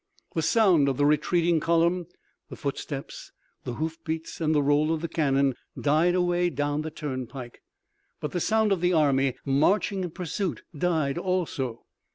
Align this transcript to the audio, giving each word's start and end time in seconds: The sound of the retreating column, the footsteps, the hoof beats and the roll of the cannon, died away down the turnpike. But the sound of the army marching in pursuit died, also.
The 0.33 0.41
sound 0.41 0.89
of 0.89 0.97
the 0.97 1.05
retreating 1.05 1.59
column, 1.59 2.07
the 2.49 2.55
footsteps, 2.55 3.31
the 3.65 3.73
hoof 3.73 3.99
beats 4.03 4.41
and 4.41 4.55
the 4.55 4.63
roll 4.63 4.91
of 4.91 5.01
the 5.01 5.07
cannon, 5.07 5.53
died 5.79 6.15
away 6.15 6.49
down 6.49 6.81
the 6.81 6.89
turnpike. 6.89 7.61
But 8.19 8.31
the 8.31 8.39
sound 8.39 8.71
of 8.71 8.81
the 8.81 8.93
army 8.93 9.35
marching 9.45 10.03
in 10.03 10.09
pursuit 10.09 10.63
died, 10.75 11.19
also. 11.19 11.85